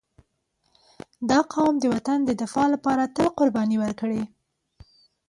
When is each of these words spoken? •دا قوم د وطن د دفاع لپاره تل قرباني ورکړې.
•دا 1.29 1.39
قوم 1.53 1.75
د 1.79 1.85
وطن 1.93 2.19
د 2.25 2.31
دفاع 2.41 2.67
لپاره 2.73 3.03
تل 3.15 3.27
قرباني 3.37 3.77
ورکړې. 3.83 4.21